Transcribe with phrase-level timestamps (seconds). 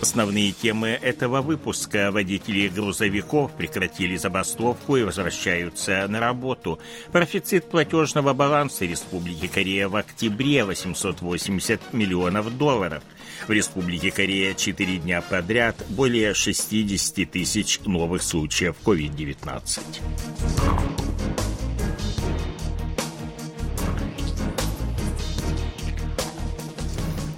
[0.00, 2.10] Основные темы этого выпуска.
[2.12, 6.78] Водители грузовиков прекратили забастовку и возвращаются на работу.
[7.10, 13.02] Профицит платежного баланса Республики Корея в октябре 880 миллионов долларов.
[13.46, 19.80] В Республике Корея 4 дня подряд более 60 тысяч новых случаев COVID-19.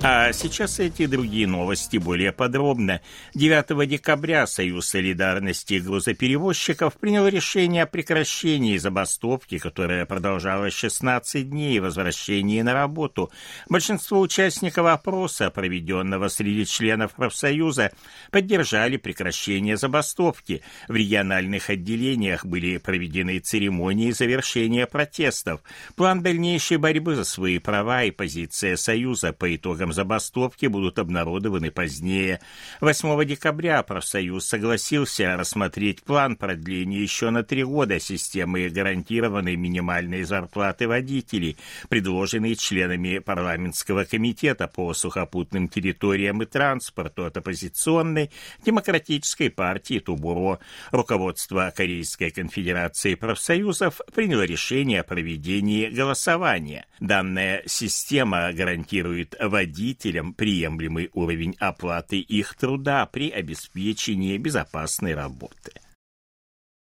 [0.03, 3.03] А сейчас эти другие новости более подробно.
[3.35, 11.81] 9 декабря Союз солидарности грузоперевозчиков принял решение о прекращении забастовки, которая продолжалась 16 дней и
[11.81, 13.31] возвращении на работу.
[13.69, 17.93] Большинство участников опроса, проведенного среди членов профсоюза,
[18.31, 20.63] поддержали прекращение забастовки.
[20.89, 25.61] В региональных отделениях были проведены церемонии завершения протестов.
[25.95, 31.71] План дальнейшей борьбы за свои права и позиция Союза по итогам итогам забастовки будут обнародованы
[31.71, 32.41] позднее.
[32.81, 40.89] 8 декабря профсоюз согласился рассмотреть план продления еще на три года системы гарантированной минимальной зарплаты
[40.89, 41.57] водителей,
[41.89, 48.31] предложенной членами парламентского комитета по сухопутным территориям и транспорту от оппозиционной
[48.65, 50.59] демократической партии Тубуро.
[50.93, 56.87] Руководство Корейской конфедерации профсоюзов приняло решение о проведении голосования.
[57.01, 65.73] Данная система гарантирует водителям водителям приемлемый уровень оплаты их труда при обеспечении безопасной работы.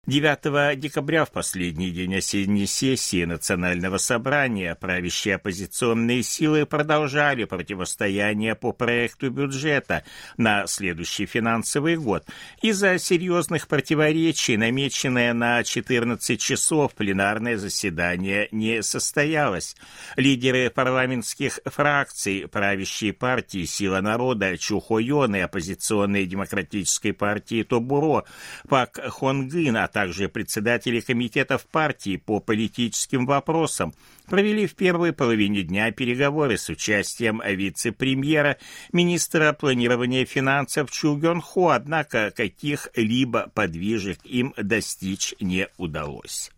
[0.07, 8.71] 9 декабря, в последний день осенней сессии Национального собрания, правящие оппозиционные силы продолжали противостояние по
[8.71, 10.03] проекту бюджета
[10.37, 12.25] на следующий финансовый год.
[12.63, 19.75] Из-за серьезных противоречий, намеченное на 14 часов, пленарное заседание не состоялось.
[20.15, 28.23] Лидеры парламентских фракций, правящей партии «Сила народа» Чухойон и оппозиционной демократической партии Тобуро
[28.67, 33.93] Пак Хонгын, а также председатели комитетов партии по политическим вопросам
[34.27, 38.57] провели в первой половине дня переговоры с участием вице-премьера,
[38.93, 46.51] министра планирования финансов Чу Гён Хо, однако каких-либо подвижек им достичь не удалось.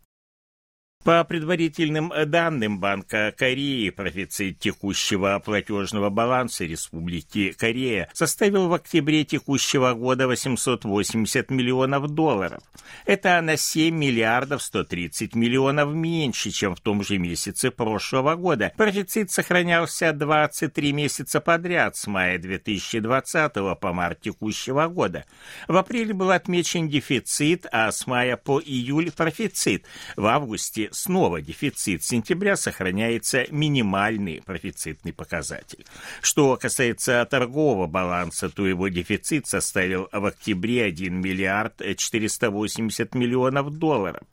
[1.04, 9.94] По предварительным данным Банка Кореи, профицит текущего платежного баланса Республики Корея составил в октябре текущего
[9.96, 12.64] года 880 миллионов долларов.
[13.06, 18.72] Это на 7 миллиардов 130 миллионов меньше, чем в том же месяце прошлого года.
[18.78, 25.26] Профицит сохранялся 23 месяца подряд с мая 2020 по март текущего года.
[25.68, 29.84] В апреле был отмечен дефицит, а с мая по июль профицит.
[30.16, 32.04] В августе снова дефицит.
[32.04, 35.86] Сентября сохраняется минимальный профицитный показатель.
[36.22, 44.24] Что касается торгового баланса, то его дефицит составил в октябре 1 миллиард 480 миллионов долларов.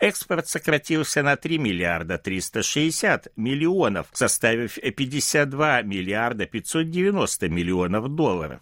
[0.00, 8.60] Экспорт сократился на 3 миллиарда 360 миллионов, составив 52 миллиарда 590 миллионов долларов.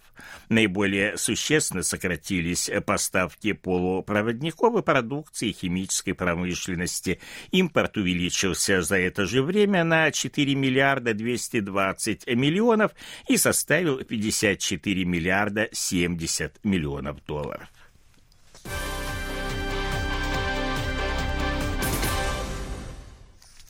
[0.49, 7.21] Наиболее существенно сократились поставки полупроводников и продукции химической промышленности.
[7.51, 12.93] Импорт увеличился за это же время на 4 миллиарда 220 миллионов
[13.29, 17.69] и составил 54 миллиарда 70 миллионов долларов.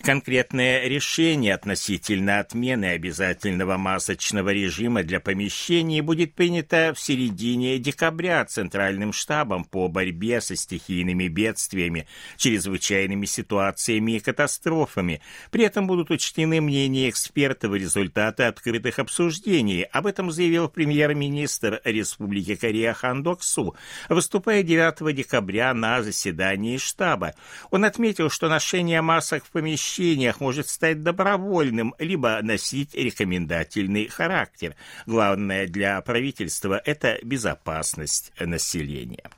[0.07, 9.13] Конкретное решение относительно отмены обязательного масочного режима для помещений будет принято в середине декабря Центральным
[9.13, 12.07] штабом по борьбе со стихийными бедствиями,
[12.37, 15.23] чрезвычайными ситуациями и катастрофами.
[15.51, 19.83] При этом будут учтены мнения экспертов и результаты открытых обсуждений.
[19.91, 23.75] Об этом заявил премьер-министр Республики Корея Хан Док Су,
[24.09, 27.35] выступая 9 декабря на заседании штаба.
[27.73, 34.75] Он отметил, что ношение масок в помещении помещениях может стать добровольным, либо носить рекомендательный характер.
[35.07, 39.31] Главное для правительства– это безопасность населения.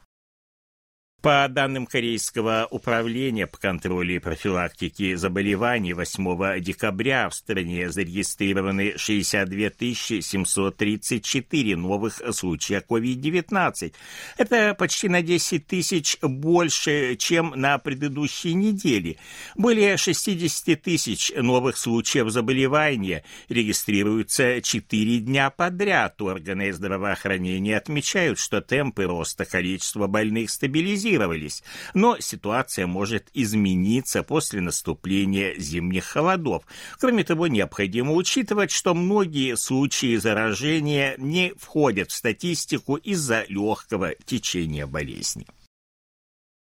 [1.20, 9.94] По данным Корейского управления по контролю и профилактике заболеваний 8 декабря в стране зарегистрированы 62
[10.22, 13.94] 734 новых случая COVID-19.
[14.36, 19.16] Это почти на 10 тысяч больше, чем на предыдущей неделе.
[19.56, 26.22] Более 60 тысяч новых случаев заболевания регистрируются 4 дня подряд.
[26.22, 31.62] Органы здравоохранения отмечают, что темпы роста количества больных стабилизируются стабилизировались,
[31.94, 36.64] но ситуация может измениться после наступления зимних холодов.
[36.98, 44.86] Кроме того, необходимо учитывать, что многие случаи заражения не входят в статистику из-за легкого течения
[44.86, 45.46] болезни.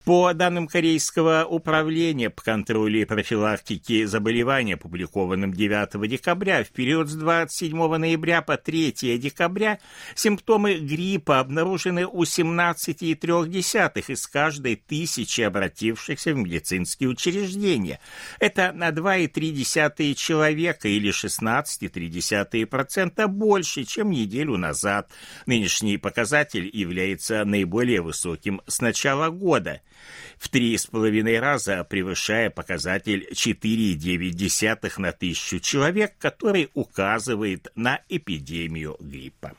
[0.06, 7.16] По данным Корейского управления по контролю и профилактике заболеваний, опубликованным 9 декабря, в период с
[7.16, 9.80] 27 ноября по 3 декабря
[10.14, 18.02] симптомы гриппа обнаружены у 17,3 из каждой тысячи обратившихся в медицинские учреждения.
[18.42, 25.10] Это на 2,3 человека или 16,3% больше, чем неделю назад.
[25.46, 29.80] Нынешний показатель является наиболее высоким с начала года–
[30.38, 38.98] в три с половиной раза превышая показатель 4,9 на тысячу человек, который указывает на эпидемию
[39.00, 39.54] гриппа.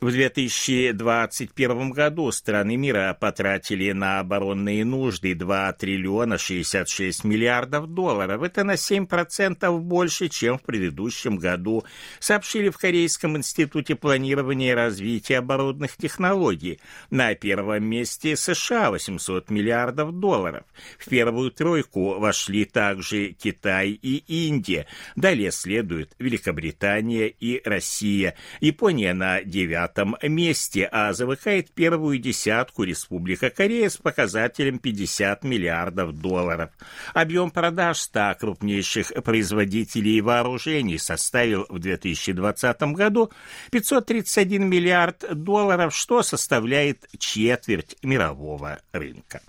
[0.00, 8.42] В 2021 году страны мира потратили на оборонные нужды 2 триллиона 66 миллиардов долларов.
[8.42, 11.84] Это на 7% больше, чем в предыдущем году,
[12.18, 16.80] сообщили в Корейском институте планирования и развития оборонных технологий.
[17.10, 20.64] На первом месте США 800 миллиардов долларов.
[20.98, 24.86] В первую тройку вошли также Китай и Индия.
[25.14, 28.34] Далее следуют Великобритания и Россия.
[28.60, 36.20] Япония на девятом пятом месте, а замыкает первую десятку Республика Корея с показателем 50 миллиардов
[36.20, 36.70] долларов.
[37.14, 43.30] Объем продаж 100 крупнейших производителей вооружений составил в 2020 году
[43.70, 49.40] 531 миллиард долларов, что составляет четверть мирового рынка.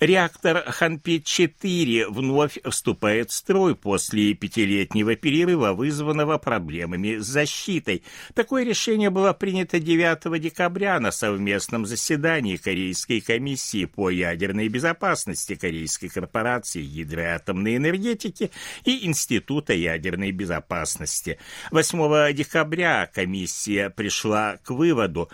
[0.00, 8.02] Реактор Ханпи-4 вновь вступает в строй после пятилетнего перерыва, вызванного проблемами с защитой.
[8.34, 16.08] Такое решение было принято 9 декабря на совместном заседании Корейской комиссии по ядерной безопасности Корейской
[16.08, 18.50] корпорации гидроатомной энергетики
[18.84, 21.38] и Института ядерной безопасности.
[21.70, 25.30] 8 декабря комиссия пришла к выводу,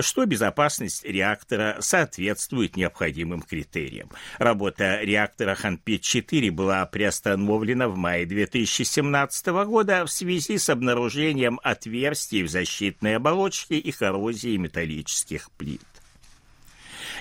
[0.00, 4.10] что безопасность реактора соответствует необходимым критериям критериям.
[4.38, 12.50] Работа реактора Ханпи-4 была приостановлена в мае 2017 года в связи с обнаружением отверстий в
[12.50, 15.82] защитной оболочке и коррозией металлических плит.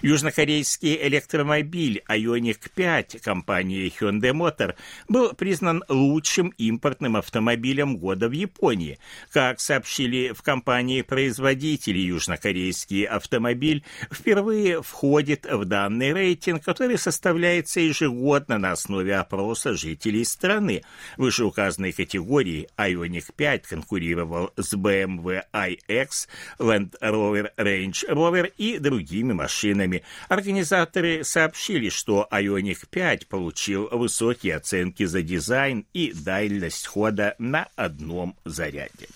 [0.01, 4.75] Южнокорейский электромобиль Ioniq 5 компании Hyundai Motor
[5.07, 8.97] был признан лучшим импортным автомобилем года в Японии.
[9.31, 18.71] Как сообщили в компании-производители, южнокорейский автомобиль впервые входит в данный рейтинг, который составляется ежегодно на
[18.71, 20.81] основе опроса жителей страны.
[21.17, 26.09] Вышеуказанной категории Ioniq 5 конкурировал с BMW iX,
[26.57, 34.55] Land Rover Range Rover и другими машинами программе организаторы сообщили, что Ioniq 5 получил высокие
[34.55, 39.07] оценки за дизайн и дальность хода на одном заряде.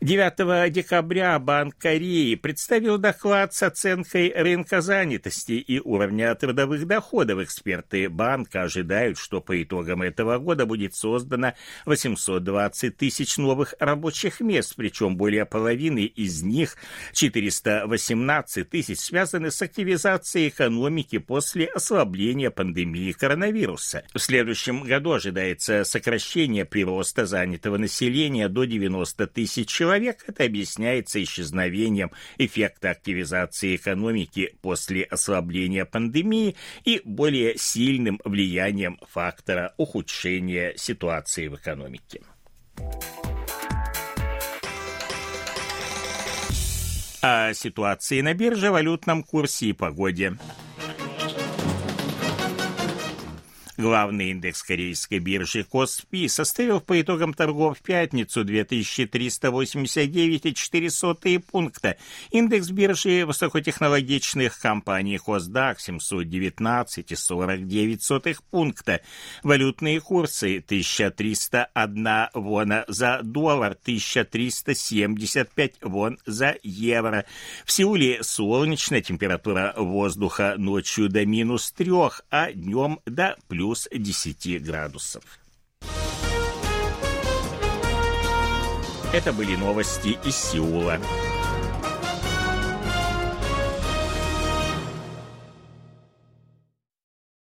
[0.00, 7.40] 9 декабря Банк Кореи представил доклад с оценкой рынка занятости и уровня трудовых доходов.
[7.40, 14.74] Эксперты банка ожидают, что по итогам этого года будет создано 820 тысяч новых рабочих мест,
[14.76, 16.76] причем более половины из них,
[17.12, 24.04] 418 тысяч, связаны с активизацией экономики после ослабления пандемии коронавируса.
[24.14, 31.22] В следующем году ожидается сокращение прироста занятого населения до 90 тысяч человек, человек, это объясняется
[31.22, 41.54] исчезновением эффекта активизации экономики после ослабления пандемии и более сильным влиянием фактора ухудшения ситуации в
[41.54, 42.20] экономике.
[47.22, 50.36] О ситуации на бирже, валютном курсе и погоде.
[53.78, 61.96] Главный индекс корейской биржи Коспи составил по итогам торгов в пятницу 2389,4 пункта.
[62.32, 69.00] Индекс биржи высокотехнологичных компаний Косдак 719,49 пункта.
[69.44, 77.26] Валютные курсы 1301 вона за доллар, 1375 вон за евро.
[77.64, 81.92] В Сеуле солнечная температура воздуха ночью до минус 3,
[82.28, 83.36] а днем до
[83.68, 85.22] плюс 10 градусов.
[89.12, 90.98] Это были новости из Сеула.